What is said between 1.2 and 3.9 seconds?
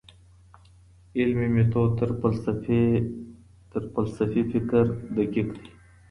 علمي ميتود تر